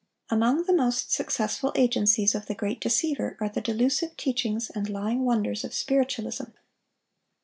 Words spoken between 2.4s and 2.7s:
the